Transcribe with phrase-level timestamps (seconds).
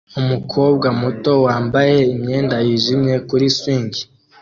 [0.21, 3.93] Umukobwa muto wambaye imyenda yijimye kuri swing